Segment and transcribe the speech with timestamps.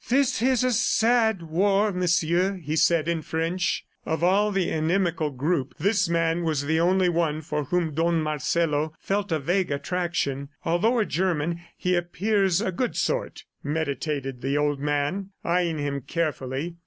[0.09, 3.85] "This is a sad war, Monsieur!" he said in French.
[4.03, 8.93] Of all the inimical group, this man was the only one for whom Don Marcelo
[8.99, 10.49] felt a vague attraction.
[10.65, 16.77] "Although a German, he appears a good sort," meditated the old man, eyeing him carefully.